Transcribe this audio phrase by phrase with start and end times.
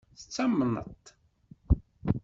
[0.19, 1.05] Tettamneḍ-t?